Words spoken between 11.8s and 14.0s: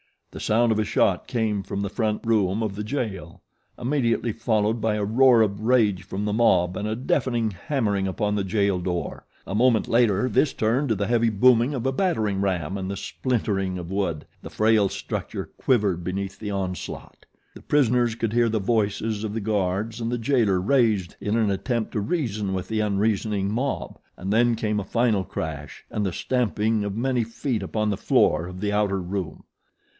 a battering ram and the splintering of